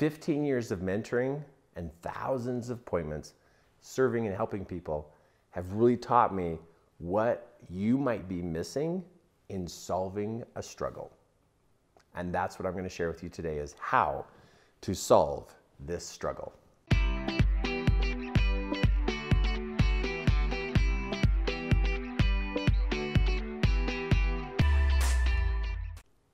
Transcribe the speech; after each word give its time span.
15 0.00 0.46
years 0.46 0.70
of 0.70 0.80
mentoring 0.80 1.44
and 1.76 1.90
thousands 2.00 2.70
of 2.70 2.78
appointments 2.78 3.34
serving 3.82 4.26
and 4.26 4.34
helping 4.34 4.64
people 4.64 5.12
have 5.50 5.70
really 5.74 5.94
taught 5.94 6.34
me 6.34 6.58
what 6.96 7.58
you 7.68 7.98
might 7.98 8.26
be 8.26 8.40
missing 8.40 9.04
in 9.50 9.68
solving 9.68 10.42
a 10.56 10.62
struggle. 10.62 11.12
And 12.14 12.32
that's 12.32 12.58
what 12.58 12.64
I'm 12.64 12.72
going 12.72 12.84
to 12.84 12.88
share 12.88 13.08
with 13.08 13.22
you 13.22 13.28
today 13.28 13.58
is 13.58 13.74
how 13.78 14.24
to 14.80 14.94
solve 14.94 15.54
this 15.80 16.06
struggle. 16.06 16.54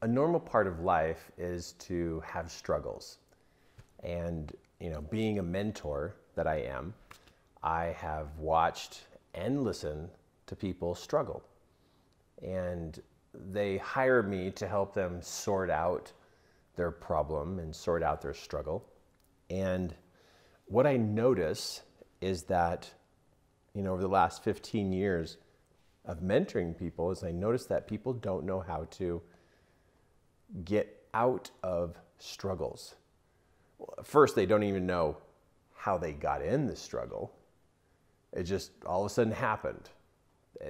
A 0.03 0.09
normal 0.09 0.39
part 0.39 0.69
of 0.69 0.79
life 0.83 1.33
is 1.37 1.73
to 1.81 2.23
have 2.25 2.49
struggles. 2.49 3.19
And, 4.07 4.53
you 4.81 4.91
know, 4.91 5.01
being 5.01 5.39
a 5.41 5.43
mentor 5.43 6.15
that 6.37 6.47
I 6.47 6.59
am, 6.63 6.95
I 7.63 7.87
have 7.87 8.39
watched 8.39 9.03
and 9.35 9.65
listened 9.65 10.11
to 10.47 10.55
people 10.55 10.95
struggle. 10.95 11.43
And 12.41 13.03
they 13.35 13.79
hire 13.79 14.23
me 14.23 14.53
to 14.53 14.69
help 14.69 14.95
them 14.95 15.21
sort 15.21 15.71
out 15.71 16.13
their 16.77 16.93
problem 16.93 17.59
and 17.59 17.75
sort 17.75 18.03
out 18.03 18.23
their 18.23 18.35
struggle. 18.35 18.87
And 19.51 19.95
what 20.67 20.87
I 20.87 20.97
notice 20.97 21.83
is 22.21 22.45
that, 22.45 22.91
you 23.75 23.83
know, 23.83 23.93
over 23.93 24.03
the 24.03 24.09
last 24.09 24.45
15 24.45 24.93
years 24.93 25.37
of 26.05 26.21
mentoring 26.21 26.79
people, 26.79 27.11
is 27.11 27.25
I 27.25 27.33
notice 27.33 27.67
that 27.67 27.89
people 27.89 28.13
don't 28.13 28.45
know 28.45 28.61
how 28.61 28.87
to 28.93 29.21
get 30.65 31.09
out 31.13 31.51
of 31.65 31.97
struggles. 32.19 32.95
First, 34.03 34.35
they 34.35 34.47
don't 34.47 34.63
even 34.63 34.87
know 34.87 35.19
how 35.75 35.99
they 35.99 36.13
got 36.13 36.43
in 36.43 36.67
the 36.67 36.77
struggle. 36.77 37.33
It 38.33 38.45
just 38.45 38.73
all 38.85 39.05
of 39.05 39.11
a 39.11 39.15
sudden 39.15 39.33
happened. 39.33 39.91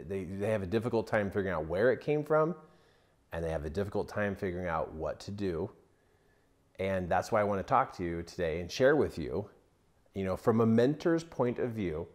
They, 0.09 0.25
they 0.25 0.51
have 0.51 0.63
a 0.63 0.67
difficult 0.67 1.07
time 1.07 1.31
figuring 1.31 1.55
out 1.55 1.67
where 1.67 1.93
it 1.93 2.01
came 2.01 2.25
from, 2.25 2.55
and 3.33 3.45
they 3.45 3.51
have 3.51 3.65
a 3.65 3.71
difficult 3.71 4.09
time 4.09 4.35
figuring 4.35 4.69
out 4.69 4.93
what 4.93 5.21
to 5.21 5.31
do. 5.31 5.71
And 6.79 7.09
that's 7.09 7.33
why 7.33 7.41
I 7.41 7.45
want 7.45 7.61
to 7.61 7.69
talk 7.69 7.97
to 7.97 8.05
you 8.05 8.23
today 8.23 8.61
and 8.61 8.71
share 8.71 8.97
with 8.97 9.19
you, 9.19 9.49
you 10.15 10.25
know, 10.25 10.37
from 10.37 10.61
a 10.61 10.67
mentor's 10.67 11.25
point 11.25 11.59
of 11.59 11.71
view, 11.71 12.07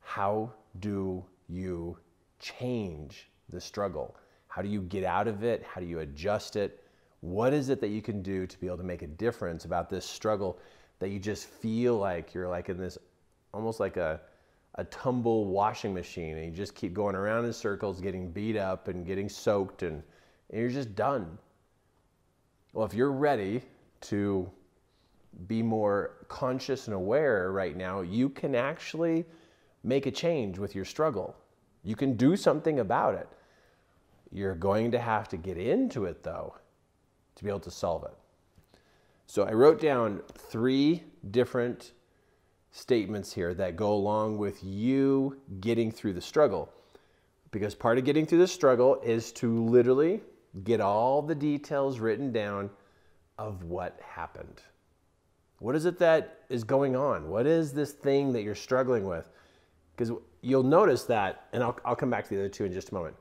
how 0.00 0.52
do 0.80 1.24
you 1.48 1.96
change 2.38 3.28
the 3.50 3.60
struggle? 3.60 4.16
How 4.48 4.62
do 4.62 4.68
you 4.68 4.82
get 4.82 5.04
out 5.04 5.28
of 5.28 5.44
it? 5.44 5.62
How 5.62 5.80
do 5.80 5.86
you 5.86 6.00
adjust 6.00 6.56
it? 6.56 6.82
What 7.20 7.52
is 7.52 7.68
it 7.68 7.80
that 7.80 7.88
you 7.88 8.00
can 8.00 8.22
do 8.22 8.46
to 8.46 8.60
be 8.60 8.66
able 8.66 8.78
to 8.78 8.82
make 8.82 9.02
a 9.02 9.06
difference 9.06 9.64
about 9.64 9.90
this 9.90 10.06
struggle 10.06 10.58
that 11.00 11.10
you 11.10 11.18
just 11.18 11.46
feel 11.46 11.96
like 11.96 12.32
you're 12.32 12.48
like 12.48 12.68
in 12.68 12.78
this 12.78 12.98
almost 13.52 13.80
like 13.80 13.96
a 13.96 14.20
a 14.76 14.84
tumble 14.84 15.46
washing 15.46 15.92
machine 15.92 16.36
and 16.36 16.46
you 16.46 16.52
just 16.52 16.74
keep 16.74 16.94
going 16.94 17.16
around 17.16 17.44
in 17.44 17.52
circles 17.52 18.00
getting 18.00 18.30
beat 18.30 18.56
up 18.56 18.88
and 18.88 19.04
getting 19.04 19.28
soaked 19.28 19.82
and, 19.82 20.02
and 20.50 20.60
you're 20.60 20.70
just 20.70 20.94
done. 20.94 21.36
Well, 22.72 22.86
if 22.86 22.94
you're 22.94 23.10
ready 23.10 23.62
to 24.02 24.48
be 25.48 25.62
more 25.62 26.24
conscious 26.28 26.86
and 26.86 26.94
aware 26.94 27.50
right 27.50 27.76
now, 27.76 28.02
you 28.02 28.28
can 28.28 28.54
actually 28.54 29.24
make 29.82 30.06
a 30.06 30.10
change 30.10 30.58
with 30.58 30.74
your 30.74 30.84
struggle. 30.84 31.36
You 31.82 31.96
can 31.96 32.16
do 32.16 32.36
something 32.36 32.78
about 32.78 33.14
it. 33.14 33.28
You're 34.30 34.54
going 34.54 34.92
to 34.92 35.00
have 35.00 35.28
to 35.30 35.36
get 35.36 35.58
into 35.58 36.04
it 36.04 36.22
though 36.22 36.54
to 37.36 37.44
be 37.44 37.50
able 37.50 37.60
to 37.60 37.70
solve 37.70 38.04
it. 38.04 38.14
So 39.26 39.44
I 39.44 39.52
wrote 39.52 39.80
down 39.80 40.22
three 40.34 41.04
different 41.30 41.92
statements 42.72 43.32
here 43.32 43.54
that 43.54 43.76
go 43.76 43.92
along 43.92 44.38
with 44.38 44.62
you 44.62 45.40
getting 45.60 45.90
through 45.90 46.14
the 46.14 46.20
struggle. 46.20 46.72
Because 47.50 47.74
part 47.74 47.98
of 47.98 48.04
getting 48.04 48.26
through 48.26 48.38
the 48.38 48.46
struggle 48.46 49.00
is 49.04 49.32
to 49.32 49.64
literally 49.64 50.20
get 50.64 50.80
all 50.80 51.22
the 51.22 51.34
details 51.34 51.98
written 51.98 52.32
down 52.32 52.70
of 53.38 53.64
what 53.64 54.00
happened. 54.00 54.62
What 55.58 55.76
is 55.76 55.84
it 55.84 55.98
that 55.98 56.40
is 56.48 56.64
going 56.64 56.96
on? 56.96 57.28
What 57.28 57.46
is 57.46 57.72
this 57.72 57.92
thing 57.92 58.32
that 58.32 58.42
you're 58.42 58.54
struggling 58.54 59.04
with? 59.04 59.28
Because 59.96 60.12
you'll 60.42 60.62
notice 60.62 61.04
that, 61.04 61.48
and 61.52 61.62
I'll, 61.62 61.78
I'll 61.84 61.96
come 61.96 62.10
back 62.10 62.24
to 62.24 62.30
the 62.30 62.40
other 62.40 62.48
two 62.48 62.64
in 62.64 62.72
just 62.72 62.90
a 62.90 62.94
moment, 62.94 63.14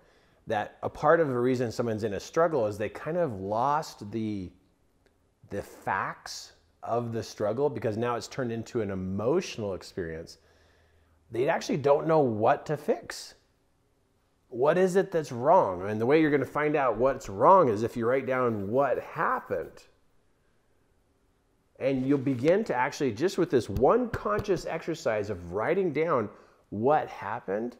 that 0.50 0.80
a 0.82 0.90
part 0.90 1.20
of 1.20 1.28
the 1.28 1.38
reason 1.38 1.72
someone's 1.72 2.04
in 2.04 2.16
a 2.16 2.20
struggle 2.20 2.66
is 2.66 2.76
they 2.76 2.90
kind 2.90 3.18
of 3.18 3.40
lost 3.40 4.12
the, 4.12 4.52
the 5.52 5.62
facts 5.62 6.54
of 6.82 7.14
the 7.14 7.22
struggle 7.22 7.70
because 7.70 7.98
now 7.98 8.16
it's 8.16 8.28
turned 8.28 8.52
into 8.52 8.82
an 8.82 8.90
emotional 8.90 9.76
experience. 9.76 10.40
They 11.30 11.48
actually 11.48 11.78
don't 11.78 12.08
know 12.08 12.22
what 12.22 12.66
to 12.66 12.78
fix. 12.78 13.36
What 14.48 14.80
is 14.80 14.96
it 14.96 15.12
that's 15.12 15.32
wrong? 15.32 15.88
And 15.88 16.02
the 16.02 16.08
way 16.08 16.20
you're 16.20 16.32
going 16.32 16.40
to 16.40 16.48
find 16.48 16.76
out 16.76 16.98
what's 16.98 17.30
wrong 17.30 17.70
is 17.70 17.84
if 17.84 17.96
you 17.96 18.08
write 18.08 18.26
down 18.26 18.72
what 18.72 19.00
happened. 19.00 19.84
And 21.80 22.08
you'll 22.08 22.18
begin 22.18 22.64
to 22.66 22.76
actually, 22.76 23.12
just 23.12 23.38
with 23.38 23.52
this 23.52 23.70
one 23.70 24.10
conscious 24.10 24.66
exercise 24.66 25.30
of 25.30 25.54
writing 25.54 25.94
down 25.94 26.28
what 26.72 27.08
happened, 27.08 27.78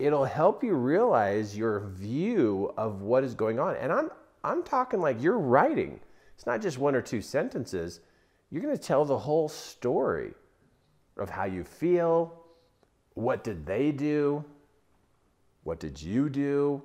it'll 0.00 0.24
help 0.24 0.64
you 0.64 0.74
realize 0.74 1.56
your 1.56 1.80
view 1.80 2.72
of 2.76 3.02
what 3.02 3.22
is 3.22 3.34
going 3.34 3.58
on. 3.58 3.76
And 3.76 3.92
I'm, 3.92 4.10
I'm 4.42 4.62
talking 4.62 5.00
like 5.00 5.22
you're 5.22 5.38
writing. 5.38 6.00
It's 6.34 6.46
not 6.46 6.62
just 6.62 6.78
one 6.78 6.94
or 6.94 7.02
two 7.02 7.20
sentences 7.20 8.00
you're 8.50 8.62
going 8.62 8.76
to 8.76 8.82
tell 8.82 9.04
the 9.04 9.18
whole 9.18 9.48
story 9.48 10.32
of 11.16 11.30
how 11.30 11.44
you 11.44 11.62
feel, 11.62 12.34
what 13.14 13.44
did 13.44 13.64
they 13.64 13.92
do, 13.92 14.44
what 15.62 15.78
did 15.78 16.02
you 16.02 16.28
do, 16.28 16.82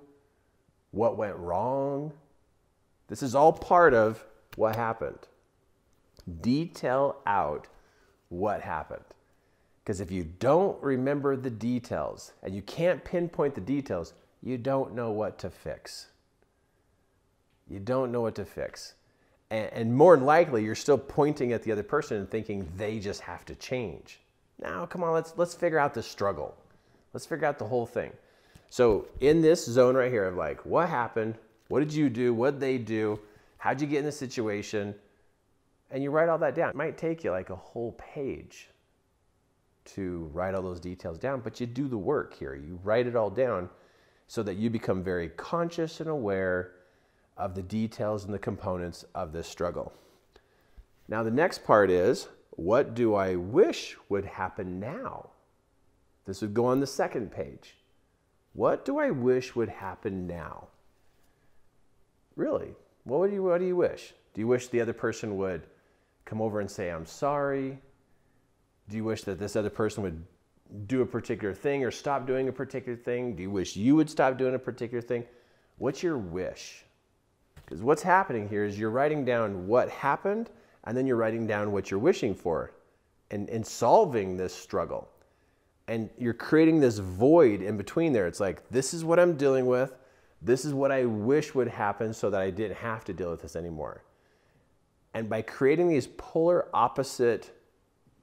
what 0.92 1.18
went 1.18 1.36
wrong. 1.38 2.14
This 3.08 3.24
is 3.24 3.34
all 3.34 3.52
part 3.52 3.94
of 3.94 4.24
what 4.56 4.76
happened. 4.76 5.20
Detail 6.42 7.18
out 7.26 7.68
what 8.30 8.62
happened. 8.62 9.04
Because 9.86 10.02
if 10.02 10.12
you 10.12 10.26
don't 10.40 10.82
remember 10.84 11.38
the 11.38 11.50
details 11.50 12.34
and 12.44 12.54
you 12.54 12.64
can't 12.64 13.06
pinpoint 13.06 13.56
the 13.56 13.62
details, 13.62 14.14
you 14.42 14.58
don't 14.58 14.94
know 14.94 15.12
what 15.12 15.38
to 15.40 15.50
fix. 15.50 16.08
You 17.70 17.80
don't 17.80 18.12
know 18.12 18.22
what 18.22 18.36
to 18.36 18.46
fix 18.46 18.96
and, 19.50 19.70
and 19.74 19.96
more 19.96 20.16
than 20.16 20.26
likely 20.26 20.64
you're 20.64 20.76
still 20.76 20.98
pointing 20.98 21.54
at 21.54 21.64
the 21.64 21.72
other 21.72 21.84
person 21.84 22.18
and 22.18 22.30
thinking 22.30 22.68
they 22.78 23.00
just 23.00 23.22
have 23.22 23.46
to 23.46 23.56
change. 23.56 24.20
Now, 24.62 24.86
come 24.86 25.04
on, 25.04 25.14
let's 25.14 25.34
let's 25.38 25.54
figure 25.54 25.80
out 25.80 25.94
the 25.94 26.04
struggle. 26.04 26.56
Let's 27.14 27.26
figure 27.26 27.46
out 27.46 27.60
the 27.60 27.66
whole 27.66 27.86
thing. 27.86 28.12
So 28.70 29.08
in 29.22 29.42
this 29.42 29.66
zone 29.66 29.96
right 29.96 30.12
here 30.12 30.26
of 30.26 30.36
like, 30.36 30.66
what 30.66 30.90
happened? 30.90 31.38
What 31.68 31.80
did 31.80 31.94
you 31.94 32.10
do? 32.10 32.34
What 32.34 32.52
did 32.52 32.60
they 32.60 32.78
do? 32.78 33.20
How'd 33.58 33.82
you 33.82 33.88
get 33.88 34.00
in 34.00 34.06
the 34.06 34.12
situation? 34.12 34.94
And 35.92 36.04
you 36.04 36.12
write 36.12 36.30
all 36.30 36.38
that 36.40 36.56
down. 36.56 36.70
It 36.70 36.76
might 36.76 36.98
take 36.98 37.24
you 37.24 37.32
like 37.32 37.50
a 37.50 37.56
whole 37.56 37.94
page 37.94 38.70
to 39.86 40.30
write 40.34 40.56
all 40.56 40.62
those 40.62 40.80
details 40.80 41.18
down, 41.18 41.42
but 41.42 41.60
you 41.60 41.68
do 41.68 41.88
the 41.88 41.98
work 41.98 42.34
here. 42.34 42.56
You 42.56 42.80
write 42.84 43.08
it 43.08 43.16
all 43.16 43.30
down 43.30 43.70
so 44.28 44.44
that 44.44 44.56
you 44.56 44.70
become 44.70 45.04
very 45.04 45.30
conscious 45.30 46.00
and 46.00 46.10
aware 46.10 46.72
of 47.38 47.54
the 47.54 47.62
details 47.62 48.26
and 48.26 48.34
the 48.34 48.40
components 48.40 49.06
of 49.14 49.32
this 49.32 49.48
struggle. 49.48 49.94
Now, 51.08 51.22
the 51.24 51.32
next 51.32 51.64
part 51.64 51.92
is 51.92 52.28
what 52.52 52.96
do 52.96 53.16
I 53.16 53.36
wish 53.36 53.96
would 54.10 54.26
happen 54.26 54.80
now? 54.80 55.30
This 56.26 56.42
would 56.42 56.54
go 56.54 56.66
on 56.66 56.80
the 56.80 56.88
second 56.88 57.32
page. 57.32 57.76
What 58.54 58.86
do 58.86 58.98
I 58.98 59.12
wish 59.12 59.56
would 59.56 59.70
happen 59.70 60.26
now? 60.26 60.70
Really? 62.36 62.74
What 63.04 63.30
do 63.30 63.36
you, 63.36 63.44
what 63.44 63.60
do 63.60 63.66
you 63.66 63.76
wish? 63.76 64.14
Do 64.34 64.42
you 64.42 64.48
wish 64.48 64.68
the 64.68 64.82
other 64.82 64.94
person 64.94 65.38
would 65.38 65.64
come 66.24 66.42
over 66.42 66.60
and 66.60 66.72
say, 66.72 66.90
I'm 66.90 67.06
sorry? 67.06 67.78
Do 68.90 68.98
you 68.98 69.04
wish 69.04 69.24
that 69.24 69.40
this 69.40 69.56
other 69.56 69.70
person 69.70 70.04
would 70.04 70.24
do 70.88 71.02
a 71.02 71.06
particular 71.06 71.54
thing 71.54 71.84
or 71.84 71.92
stop 71.92 72.28
doing 72.28 72.48
a 72.48 72.52
particular 72.52 72.98
thing? 72.98 73.36
Do 73.36 73.44
you 73.44 73.52
wish 73.52 73.76
you 73.76 73.96
would 73.96 74.10
stop 74.10 74.38
doing 74.38 74.56
a 74.56 74.60
particular 74.60 75.02
thing? 75.02 75.26
What's 75.78 76.04
your 76.04 76.18
wish? 76.18 76.84
Because 77.56 77.82
what's 77.82 78.04
happening 78.04 78.48
here 78.48 78.64
is 78.64 78.78
you're 78.78 78.92
writing 78.92 79.26
down 79.26 79.68
what 79.68 79.90
happened 79.90 80.50
and 80.84 80.96
then 80.96 81.08
you're 81.08 81.16
writing 81.16 81.48
down 81.48 81.72
what 81.72 81.90
you're 81.90 82.00
wishing 82.00 82.36
for 82.36 82.72
and, 83.32 83.50
and 83.50 83.66
solving 83.66 84.38
this 84.38 84.54
struggle. 84.54 85.10
And 85.88 86.10
you're 86.18 86.34
creating 86.34 86.80
this 86.80 87.00
void 87.00 87.62
in 87.62 87.78
between 87.78 88.14
there. 88.14 88.28
It's 88.28 88.40
like, 88.40 88.68
this 88.70 88.94
is 88.94 89.04
what 89.04 89.20
I'm 89.20 89.36
dealing 89.36 89.66
with. 89.66 89.96
This 90.42 90.66
is 90.66 90.74
what 90.74 90.92
I 90.92 91.06
wish 91.06 91.56
would 91.56 91.68
happen 91.68 92.14
so 92.14 92.30
that 92.30 92.42
I 92.42 92.52
didn't 92.52 92.78
have 92.78 93.04
to 93.06 93.14
deal 93.14 93.32
with 93.32 93.42
this 93.42 93.56
anymore. 93.56 94.04
And 95.14 95.30
by 95.30 95.42
creating 95.42 95.90
these 95.90 96.08
polar 96.18 96.68
opposite 96.74 97.55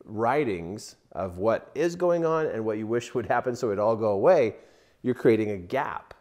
writings 0.04 0.96
of 1.12 1.38
what 1.38 1.70
is 1.75 1.96
going 1.96 2.25
on 2.25 2.46
and 2.46 2.64
what 2.64 2.78
you 2.78 2.87
wish 2.87 3.14
would 3.14 3.26
happen 3.26 3.54
so 3.54 3.70
it 3.70 3.78
all 3.78 3.96
go 3.96 4.10
away, 4.10 4.56
you're 5.02 5.14
creating 5.14 5.50
a 5.50 5.56
gap. 5.56 6.14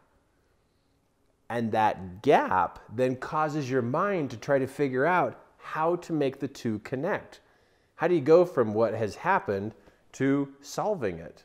And 1.49 1.71
that 1.73 2.21
gap 2.21 2.79
then 2.93 3.15
causes 3.15 3.69
your 3.69 3.81
mind 3.81 4.31
to 4.31 4.37
try 4.37 4.59
to 4.59 4.67
figure 4.67 5.05
out 5.05 5.39
how 5.57 5.97
to 5.97 6.13
make 6.13 6.39
the 6.39 6.47
two 6.47 6.79
connect. 6.79 7.41
How 7.95 8.07
do 8.07 8.15
you 8.15 8.21
go 8.21 8.45
from 8.45 8.73
what 8.73 8.93
has 8.93 9.15
happened 9.15 9.73
to 10.13 10.49
solving 10.61 11.19
it? 11.19 11.43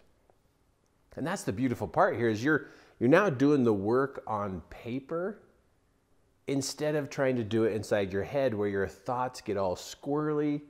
And 1.17 1.27
that's 1.27 1.43
the 1.43 1.53
beautiful 1.53 1.89
part 1.89 2.17
here 2.17 2.29
is 2.29 2.43
you're 2.45 2.69
you're 2.99 3.11
now 3.11 3.29
doing 3.29 3.65
the 3.65 3.75
work 3.75 4.23
on 4.27 4.63
paper 4.71 5.39
instead 6.47 6.95
of 6.95 7.11
trying 7.11 7.37
to 7.37 7.45
do 7.45 7.65
it 7.65 7.75
inside 7.75 8.13
your 8.13 8.23
head 8.23 8.55
where 8.55 8.69
your 8.69 8.87
thoughts 8.87 9.41
get 9.41 9.57
all 9.57 9.77
squirrely. 9.77 10.63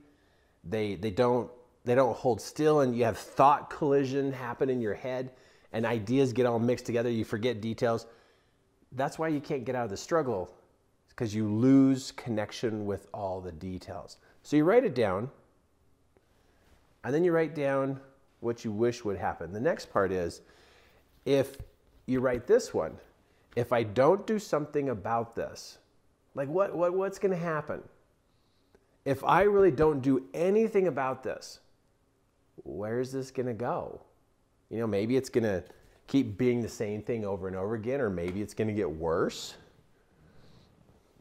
They 0.63 0.95
they 0.95 1.11
don't 1.11 1.49
they 1.87 1.95
don't 1.95 2.17
hold 2.17 2.41
still 2.41 2.81
and 2.81 2.95
you 2.95 3.05
have 3.05 3.17
thought 3.17 3.69
collision 3.69 4.33
happen 4.33 4.69
in 4.69 4.81
your 4.81 4.93
head 4.93 5.31
and 5.71 5.85
ideas 5.85 6.33
get 6.33 6.45
all 6.45 6.59
mixed 6.59 6.85
together, 6.85 7.09
you 7.09 7.23
forget 7.23 7.61
details. 7.61 8.07
That's 8.91 9.17
why 9.17 9.29
you 9.29 9.39
can't 9.39 9.63
get 9.63 9.73
out 9.73 9.85
of 9.85 9.89
the 9.89 9.97
struggle 9.97 10.53
because 11.07 11.33
you 11.33 11.47
lose 11.47 12.11
connection 12.11 12.85
with 12.85 13.07
all 13.13 13.39
the 13.39 13.53
details. 13.53 14.17
So 14.43 14.57
you 14.57 14.65
write 14.65 14.83
it 14.83 14.95
down 14.95 15.31
and 17.05 17.13
then 17.15 17.23
you 17.23 17.31
write 17.31 17.55
down 17.55 18.01
what 18.41 18.65
you 18.65 18.71
wish 18.71 19.05
would 19.05 19.17
happen. 19.17 19.53
The 19.53 19.59
next 19.61 19.89
part 19.89 20.11
is 20.11 20.41
if 21.25 21.55
you 22.05 22.19
write 22.19 22.47
this 22.47 22.73
one, 22.73 22.97
if 23.55 23.71
I 23.71 23.83
don't 23.83 24.27
do 24.27 24.39
something 24.39 24.89
about 24.89 25.37
this, 25.37 25.77
like 26.35 26.49
what, 26.49 26.75
what 26.75 26.93
what's 26.93 27.17
going 27.17 27.31
to 27.31 27.37
happen? 27.37 27.81
If 29.05 29.23
I 29.23 29.43
really 29.43 29.71
don't 29.71 30.01
do 30.01 30.25
anything 30.33 30.87
about 30.87 31.23
this, 31.23 31.61
where's 32.63 33.11
this 33.11 33.31
going 33.31 33.47
to 33.47 33.53
go? 33.53 34.01
You 34.69 34.79
know, 34.79 34.87
maybe 34.87 35.15
it's 35.15 35.29
going 35.29 35.43
to 35.43 35.63
keep 36.07 36.37
being 36.37 36.61
the 36.61 36.69
same 36.69 37.01
thing 37.01 37.25
over 37.25 37.47
and 37.47 37.55
over 37.55 37.75
again, 37.75 38.01
or 38.01 38.09
maybe 38.09 38.41
it's 38.41 38.53
going 38.53 38.67
to 38.67 38.73
get 38.73 38.89
worse. 38.89 39.55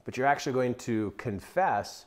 But 0.04 0.16
you're 0.16 0.26
actually 0.26 0.52
going 0.52 0.74
to 0.76 1.12
confess 1.16 2.06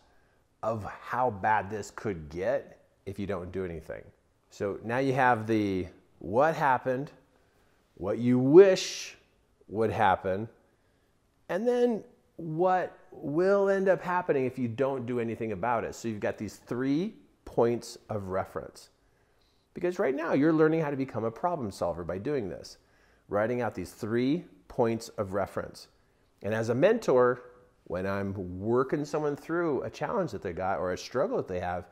of 0.63 0.83
how 0.83 1.29
bad 1.29 1.69
this 1.69 1.91
could 1.91 2.29
get 2.29 2.79
if 3.05 3.19
you 3.19 3.27
don't 3.27 3.51
do 3.51 3.65
anything. 3.65 4.03
So 4.49 4.79
now 4.83 4.97
you 4.97 5.13
have 5.13 5.47
the 5.47 5.87
what 6.19 6.55
happened, 6.55 7.11
what 7.95 8.17
you 8.17 8.39
wish 8.39 9.17
would 9.67 9.91
happen, 9.91 10.47
and 11.49 11.67
then 11.67 12.03
what 12.35 12.97
will 13.11 13.69
end 13.69 13.89
up 13.89 14.01
happening 14.01 14.45
if 14.45 14.57
you 14.57 14.67
don't 14.67 15.05
do 15.05 15.19
anything 15.19 15.51
about 15.51 15.83
it. 15.83 15.95
So 15.95 16.07
you've 16.07 16.19
got 16.19 16.37
these 16.37 16.57
three 16.57 17.13
points 17.45 17.97
of 18.09 18.29
reference. 18.29 18.89
Because 19.79 19.97
right 19.97 20.13
now 20.13 20.33
you're 20.33 20.51
learning 20.51 20.81
how 20.81 20.89
to 20.89 20.97
become 20.97 21.23
a 21.23 21.31
problem 21.31 21.71
solver 21.71 22.03
by 22.03 22.17
doing 22.17 22.49
this, 22.49 22.79
writing 23.29 23.61
out 23.61 23.73
these 23.73 23.91
three 23.91 24.43
points 24.67 25.07
of 25.17 25.31
reference. 25.31 25.87
And 26.43 26.53
as 26.53 26.67
a 26.67 26.75
mentor, 26.75 27.43
when 27.85 28.05
I'm 28.05 28.59
working 28.59 29.05
someone 29.05 29.37
through 29.37 29.83
a 29.83 29.89
challenge 29.89 30.31
that 30.31 30.41
they 30.41 30.51
got 30.51 30.79
or 30.79 30.91
a 30.91 30.97
struggle 30.97 31.37
that 31.37 31.47
they 31.47 31.61
have, 31.61 31.87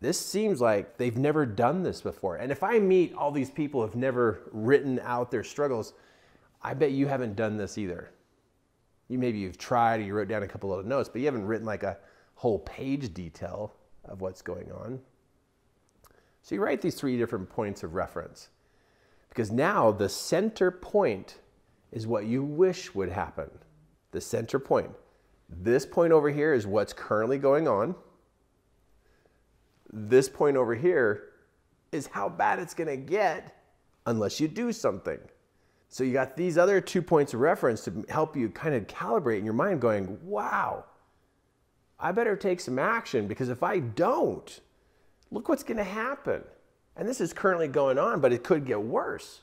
this 0.00 0.18
seems 0.18 0.60
like 0.60 0.96
they've 0.96 1.16
never 1.16 1.46
done 1.46 1.84
this 1.84 2.00
before. 2.00 2.38
And 2.38 2.50
if 2.50 2.64
I 2.64 2.80
meet 2.80 3.14
all 3.14 3.30
these 3.30 3.50
people 3.50 3.80
who 3.80 3.86
have 3.86 3.94
never 3.94 4.40
written 4.50 4.98
out 5.04 5.30
their 5.30 5.44
struggles, 5.44 5.92
I 6.62 6.74
bet 6.74 6.90
you 6.90 7.06
haven't 7.06 7.36
done 7.36 7.56
this 7.56 7.78
either. 7.78 8.10
You 9.06 9.20
maybe 9.20 9.38
you've 9.38 9.56
tried 9.56 10.00
or 10.00 10.02
you 10.02 10.14
wrote 10.14 10.26
down 10.26 10.42
a 10.42 10.48
couple 10.48 10.74
of 10.74 10.84
notes, 10.84 11.08
but 11.08 11.20
you 11.20 11.26
haven't 11.26 11.46
written 11.46 11.64
like 11.64 11.84
a 11.84 11.98
whole 12.34 12.58
page 12.58 13.14
detail 13.14 13.72
of 14.04 14.20
what's 14.20 14.42
going 14.42 14.72
on. 14.72 15.00
So 16.42 16.54
you 16.54 16.62
write 16.62 16.82
these 16.82 16.96
three 16.96 17.16
different 17.16 17.48
points 17.48 17.82
of 17.82 17.94
reference 17.94 18.48
because 19.28 19.50
now 19.50 19.90
the 19.90 20.08
center 20.08 20.70
point 20.70 21.38
is 21.90 22.06
what 22.06 22.26
you 22.26 22.42
wish 22.42 22.94
would 22.94 23.10
happen. 23.10 23.50
The 24.10 24.20
center 24.20 24.58
point. 24.58 24.90
This 25.48 25.86
point 25.86 26.12
over 26.12 26.30
here 26.30 26.52
is 26.52 26.66
what's 26.66 26.92
currently 26.92 27.38
going 27.38 27.68
on 27.68 27.94
this 29.92 30.28
point 30.28 30.56
over 30.56 30.74
here 30.74 31.24
is 31.92 32.06
how 32.06 32.28
bad 32.28 32.58
it's 32.58 32.74
going 32.74 32.88
to 32.88 32.96
get 32.96 33.56
unless 34.06 34.40
you 34.40 34.48
do 34.48 34.72
something. 34.72 35.18
So 35.88 36.04
you 36.04 36.14
got 36.14 36.36
these 36.36 36.56
other 36.56 36.80
two 36.80 37.02
points 37.02 37.34
of 37.34 37.40
reference 37.40 37.84
to 37.84 38.04
help 38.08 38.34
you 38.34 38.48
kind 38.48 38.74
of 38.74 38.86
calibrate 38.86 39.38
in 39.38 39.44
your 39.44 39.54
mind 39.54 39.82
going, 39.82 40.18
wow, 40.22 40.86
I 42.00 42.12
better 42.12 42.34
take 42.34 42.60
some 42.60 42.78
action 42.78 43.28
because 43.28 43.50
if 43.50 43.62
I 43.62 43.80
don't, 43.80 44.60
look 45.32 45.48
what's 45.48 45.64
going 45.64 45.78
to 45.78 45.84
happen. 45.84 46.44
And 46.94 47.08
this 47.08 47.20
is 47.20 47.32
currently 47.32 47.68
going 47.68 47.98
on, 47.98 48.20
but 48.20 48.32
it 48.32 48.44
could 48.44 48.66
get 48.66 48.80
worse. 48.80 49.40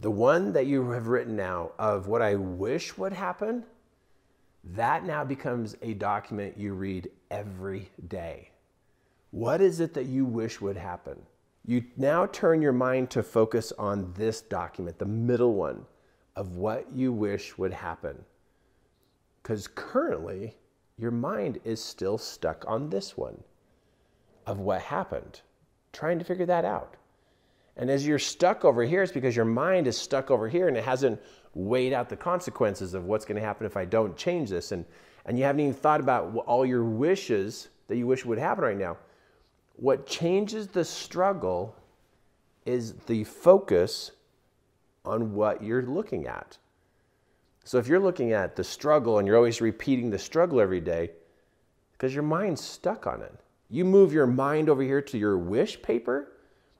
The 0.00 0.10
one 0.10 0.52
that 0.52 0.66
you 0.66 0.90
have 0.90 1.08
written 1.08 1.36
now 1.36 1.72
of 1.78 2.06
what 2.06 2.22
I 2.22 2.36
wish 2.36 2.96
would 2.96 3.12
happen, 3.12 3.64
that 4.62 5.04
now 5.04 5.24
becomes 5.24 5.76
a 5.82 5.94
document 5.94 6.56
you 6.56 6.72
read 6.74 7.10
every 7.30 7.90
day. 8.08 8.50
What 9.32 9.60
is 9.60 9.80
it 9.80 9.92
that 9.94 10.06
you 10.06 10.24
wish 10.24 10.60
would 10.60 10.76
happen? 10.76 11.20
You 11.66 11.84
now 11.96 12.26
turn 12.26 12.62
your 12.62 12.72
mind 12.72 13.10
to 13.10 13.22
focus 13.22 13.72
on 13.78 14.12
this 14.16 14.40
document, 14.40 14.98
the 14.98 15.06
middle 15.06 15.54
one 15.54 15.84
of 16.36 16.56
what 16.56 16.86
you 16.92 17.12
wish 17.12 17.58
would 17.58 17.72
happen. 17.72 18.24
Because 19.42 19.66
currently, 19.66 20.54
your 20.96 21.10
mind 21.10 21.58
is 21.64 21.82
still 21.82 22.18
stuck 22.18 22.64
on 22.68 22.90
this 22.90 23.16
one 23.16 23.42
of 24.46 24.58
what 24.58 24.80
happened, 24.80 25.40
trying 25.92 26.18
to 26.18 26.24
figure 26.24 26.46
that 26.46 26.64
out. 26.64 26.94
And 27.76 27.90
as 27.90 28.06
you're 28.06 28.18
stuck 28.18 28.64
over 28.64 28.84
here, 28.84 29.02
it's 29.02 29.12
because 29.12 29.34
your 29.34 29.44
mind 29.44 29.86
is 29.86 29.96
stuck 29.96 30.30
over 30.30 30.48
here 30.48 30.68
and 30.68 30.76
it 30.76 30.84
hasn't 30.84 31.20
weighed 31.54 31.92
out 31.92 32.08
the 32.08 32.16
consequences 32.16 32.94
of 32.94 33.04
what's 33.04 33.24
going 33.24 33.40
to 33.40 33.46
happen 33.46 33.66
if 33.66 33.76
I 33.76 33.84
don't 33.84 34.16
change 34.16 34.50
this. 34.50 34.72
And, 34.72 34.84
and 35.26 35.38
you 35.38 35.44
haven't 35.44 35.60
even 35.60 35.74
thought 35.74 36.00
about 36.00 36.34
all 36.46 36.64
your 36.64 36.84
wishes 36.84 37.68
that 37.88 37.96
you 37.96 38.06
wish 38.06 38.24
would 38.24 38.38
happen 38.38 38.64
right 38.64 38.78
now. 38.78 38.96
What 39.76 40.06
changes 40.06 40.68
the 40.68 40.84
struggle 40.84 41.74
is 42.64 42.92
the 43.06 43.24
focus 43.24 44.12
on 45.04 45.34
what 45.34 45.62
you're 45.62 45.82
looking 45.82 46.26
at. 46.26 46.56
So 47.64 47.78
if 47.78 47.88
you're 47.88 48.00
looking 48.00 48.32
at 48.32 48.56
the 48.56 48.64
struggle 48.64 49.18
and 49.18 49.26
you're 49.26 49.36
always 49.36 49.60
repeating 49.60 50.10
the 50.10 50.18
struggle 50.18 50.60
every 50.60 50.80
day, 50.80 51.10
because 51.92 52.14
your 52.14 52.22
mind's 52.22 52.60
stuck 52.60 53.06
on 53.06 53.22
it. 53.22 53.34
You 53.70 53.84
move 53.84 54.12
your 54.12 54.26
mind 54.26 54.68
over 54.68 54.82
here 54.82 55.02
to 55.02 55.18
your 55.18 55.38
wish 55.38 55.80
paper 55.82 56.32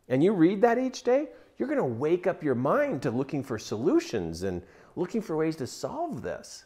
and 0.09 0.23
you 0.23 0.33
read 0.33 0.61
that 0.63 0.79
each 0.79 1.03
day, 1.03 1.29
you're 1.57 1.69
going 1.69 1.79
to 1.79 1.85
wake 1.85 2.27
up 2.27 2.43
your 2.43 2.55
mind 2.55 3.03
to 3.03 3.11
looking 3.11 3.43
for 3.43 3.59
solutions 3.59 4.43
and 4.43 4.63
looking 4.97 5.23
for 5.23 5.37
ways 5.37 5.57
to 5.57 5.67
solve 5.67 6.23
this. 6.23 6.65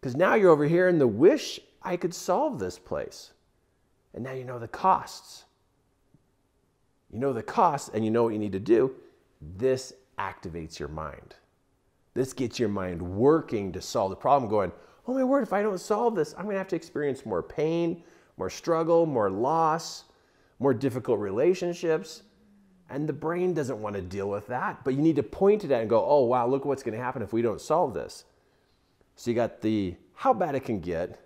Because 0.00 0.16
now 0.16 0.34
you're 0.34 0.50
over 0.50 0.64
here 0.64 0.88
in 0.88 0.98
the 0.98 1.06
wish, 1.06 1.60
I 1.82 1.96
could 1.96 2.14
solve 2.14 2.58
this 2.58 2.78
place. 2.78 3.32
And 4.14 4.24
now 4.24 4.32
you 4.32 4.44
know 4.44 4.58
the 4.58 4.68
costs. 4.68 5.44
You 7.12 7.18
know 7.18 7.32
the 7.32 7.42
costs 7.42 7.90
and 7.92 8.04
you 8.04 8.10
know 8.10 8.24
what 8.24 8.32
you 8.32 8.38
need 8.38 8.52
to 8.52 8.60
do. 8.60 8.94
This 9.58 9.92
activates 10.18 10.78
your 10.78 10.88
mind. 10.88 11.34
This 12.14 12.32
gets 12.32 12.58
your 12.58 12.68
mind 12.68 13.00
working 13.00 13.72
to 13.72 13.80
solve 13.80 14.10
the 14.10 14.16
problem, 14.16 14.50
going, 14.50 14.72
oh 15.06 15.14
my 15.14 15.24
word, 15.24 15.42
if 15.42 15.52
I 15.52 15.62
don't 15.62 15.78
solve 15.78 16.14
this, 16.14 16.34
I'm 16.36 16.44
going 16.44 16.54
to 16.54 16.58
have 16.58 16.68
to 16.68 16.76
experience 16.76 17.26
more 17.26 17.42
pain, 17.42 18.02
more 18.36 18.50
struggle, 18.50 19.06
more 19.06 19.30
loss, 19.30 20.04
more 20.58 20.74
difficult 20.74 21.18
relationships. 21.18 22.22
And 22.90 23.08
the 23.08 23.12
brain 23.12 23.54
doesn't 23.54 23.80
want 23.80 23.96
to 23.96 24.02
deal 24.02 24.28
with 24.28 24.46
that. 24.48 24.84
But 24.84 24.94
you 24.94 25.00
need 25.00 25.16
to 25.16 25.22
point 25.22 25.64
it 25.64 25.70
at 25.70 25.80
and 25.80 25.90
go, 25.90 26.04
oh, 26.04 26.24
wow, 26.24 26.46
look 26.46 26.64
what's 26.64 26.82
going 26.82 26.96
to 26.96 27.02
happen 27.02 27.22
if 27.22 27.32
we 27.32 27.42
don't 27.42 27.60
solve 27.60 27.94
this. 27.94 28.24
So 29.16 29.30
you 29.30 29.34
got 29.34 29.60
the 29.60 29.96
how 30.14 30.32
bad 30.32 30.54
it 30.54 30.64
can 30.64 30.80
get, 30.80 31.18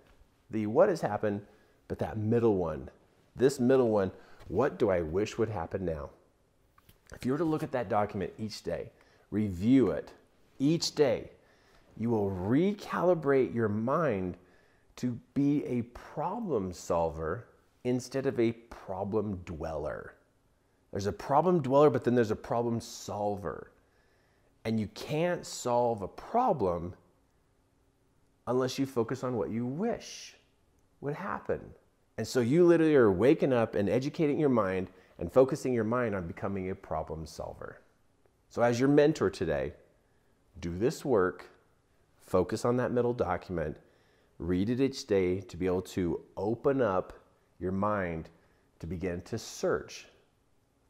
the 0.49 0.65
what 0.65 0.89
has 0.89 1.01
happened, 1.01 1.41
but 1.87 1.99
that 1.99 2.17
middle 2.17 2.55
one, 2.55 2.89
this 3.35 3.59
middle 3.59 3.89
one, 3.89 4.11
what 4.47 4.79
do 4.79 4.89
I 4.89 5.01
wish 5.01 5.37
would 5.37 5.49
happen 5.49 5.85
now? 5.85 6.09
If 7.13 7.25
you 7.25 7.31
were 7.31 7.37
to 7.37 7.43
look 7.43 7.63
at 7.63 7.71
that 7.73 7.89
document 7.89 8.33
each 8.37 8.63
day, 8.63 8.91
review 9.31 9.91
it 9.91 10.11
each 10.59 10.95
day, 10.95 11.31
you 11.97 12.09
will 12.09 12.31
recalibrate 12.31 13.53
your 13.53 13.69
mind 13.69 14.37
to 14.97 15.17
be 15.33 15.63
a 15.65 15.83
problem 15.83 16.73
solver 16.73 17.47
instead 17.83 18.25
of 18.25 18.39
a 18.39 18.51
problem 18.51 19.37
dweller. 19.45 20.15
There's 20.91 21.07
a 21.07 21.11
problem 21.11 21.61
dweller, 21.61 21.89
but 21.89 22.03
then 22.03 22.15
there's 22.15 22.31
a 22.31 22.35
problem 22.35 22.79
solver. 22.79 23.71
And 24.65 24.79
you 24.79 24.87
can't 24.93 25.45
solve 25.45 26.01
a 26.01 26.07
problem 26.07 26.93
unless 28.47 28.79
you 28.79 28.85
focus 28.85 29.23
on 29.23 29.37
what 29.37 29.49
you 29.49 29.65
wish 29.65 30.35
would 31.01 31.13
happen. 31.13 31.61
And 32.17 32.27
so 32.27 32.39
you 32.39 32.65
literally 32.65 32.95
are 32.95 33.11
waking 33.11 33.53
up 33.53 33.75
and 33.75 33.87
educating 33.87 34.39
your 34.39 34.49
mind 34.49 34.89
and 35.19 35.31
focusing 35.31 35.73
your 35.73 35.83
mind 35.83 36.15
on 36.15 36.27
becoming 36.27 36.69
a 36.69 36.75
problem 36.75 37.25
solver. 37.25 37.79
So, 38.49 38.61
as 38.61 38.79
your 38.79 38.89
mentor 38.89 39.29
today, 39.29 39.73
do 40.59 40.75
this 40.77 41.03
work, 41.03 41.49
focus 42.25 42.65
on 42.65 42.77
that 42.77 42.91
middle 42.91 43.13
document, 43.13 43.77
read 44.39 44.69
it 44.69 44.79
each 44.79 45.07
day 45.07 45.39
to 45.41 45.57
be 45.57 45.65
able 45.65 45.81
to 45.81 46.21
open 46.35 46.81
up 46.81 47.13
your 47.59 47.71
mind 47.71 48.29
to 48.79 48.87
begin 48.87 49.21
to 49.21 49.37
search 49.37 50.05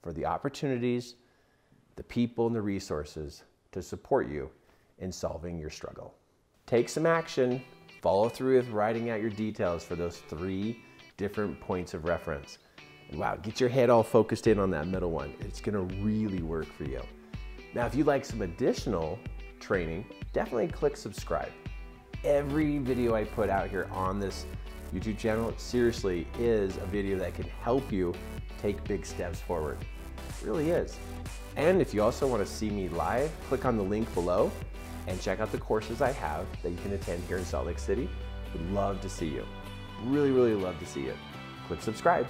for 0.01 0.11
the 0.11 0.25
opportunities, 0.25 1.15
the 1.95 2.03
people, 2.03 2.47
and 2.47 2.55
the 2.55 2.61
resources 2.61 3.43
to 3.71 3.81
support 3.81 4.29
you 4.29 4.49
in 4.99 5.11
solving 5.11 5.57
your 5.57 5.69
struggle. 5.69 6.13
Take 6.65 6.89
some 6.89 7.05
action 7.05 7.61
Follow 8.01 8.29
through 8.29 8.57
with 8.57 8.69
writing 8.69 9.09
out 9.09 9.21
your 9.21 9.29
details 9.29 9.83
for 9.83 9.95
those 9.95 10.17
three 10.17 10.79
different 11.17 11.59
points 11.59 11.93
of 11.93 12.05
reference. 12.05 12.59
And 13.09 13.19
wow, 13.19 13.35
get 13.35 13.59
your 13.59 13.69
head 13.69 13.89
all 13.89 14.03
focused 14.03 14.47
in 14.47 14.59
on 14.59 14.69
that 14.71 14.87
middle 14.87 15.11
one. 15.11 15.33
It's 15.39 15.61
gonna 15.61 15.81
really 15.81 16.41
work 16.41 16.65
for 16.65 16.83
you. 16.83 17.01
Now, 17.73 17.85
if 17.85 17.95
you'd 17.95 18.07
like 18.07 18.23
some 18.23 18.41
additional 18.41 19.19
training, 19.59 20.05
definitely 20.33 20.67
click 20.67 20.95
subscribe. 20.95 21.51
Every 22.23 22.79
video 22.79 23.13
I 23.15 23.25
put 23.25 23.49
out 23.49 23.69
here 23.69 23.87
on 23.91 24.19
this 24.19 24.45
YouTube 24.93 25.17
channel 25.17 25.53
seriously 25.57 26.27
is 26.39 26.77
a 26.77 26.85
video 26.85 27.17
that 27.19 27.35
can 27.35 27.45
help 27.61 27.91
you 27.91 28.13
take 28.61 28.83
big 28.85 29.05
steps 29.05 29.39
forward. 29.39 29.77
It 30.41 30.47
really 30.47 30.71
is. 30.71 30.97
And 31.55 31.81
if 31.81 31.93
you 31.93 32.01
also 32.01 32.27
want 32.27 32.45
to 32.45 32.51
see 32.51 32.69
me 32.69 32.89
live, 32.89 33.31
click 33.47 33.65
on 33.65 33.77
the 33.77 33.83
link 33.83 34.11
below 34.13 34.51
and 35.07 35.21
check 35.21 35.39
out 35.39 35.51
the 35.51 35.59
courses 35.59 36.01
I 36.01 36.11
have 36.11 36.45
that 36.63 36.71
you 36.71 36.77
can 36.77 36.93
attend 36.93 37.23
here 37.27 37.37
in 37.37 37.45
Salt 37.45 37.67
Lake 37.67 37.79
City. 37.79 38.09
Would 38.53 38.71
love 38.71 38.99
to 39.01 39.09
see 39.09 39.27
you. 39.27 39.45
Really, 40.03 40.31
really 40.31 40.53
love 40.53 40.79
to 40.79 40.85
see 40.85 41.01
you. 41.01 41.13
Click 41.67 41.81
subscribe. 41.81 42.27